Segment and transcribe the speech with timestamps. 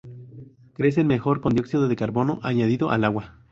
[0.73, 3.37] Crecen mejor con dióxido de carbono añadido al agua.